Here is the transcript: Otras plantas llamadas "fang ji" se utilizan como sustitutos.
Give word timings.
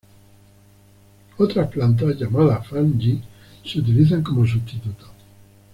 Otras 1.37 1.69
plantas 1.69 2.17
llamadas 2.19 2.65
"fang 2.65 2.97
ji" 2.99 3.21
se 3.63 3.81
utilizan 3.81 4.23
como 4.23 4.47
sustitutos. 4.47 5.11